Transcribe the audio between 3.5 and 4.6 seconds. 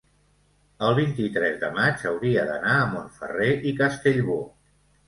i Castellbò.